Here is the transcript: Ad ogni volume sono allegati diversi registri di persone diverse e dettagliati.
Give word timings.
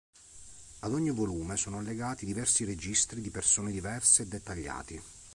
Ad 0.79 0.93
ogni 0.93 1.11
volume 1.11 1.55
sono 1.57 1.77
allegati 1.77 2.25
diversi 2.25 2.63
registri 2.65 3.21
di 3.21 3.29
persone 3.29 3.69
diverse 3.71 4.23
e 4.23 4.25
dettagliati. 4.25 5.01